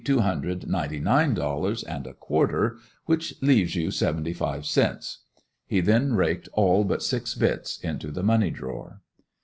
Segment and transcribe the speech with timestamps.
[0.03, 5.19] two hundred ninety nine dollars and a quarter, which leaves you seventy five cents."
[5.67, 9.01] He then raked all but six bits into the money drawer.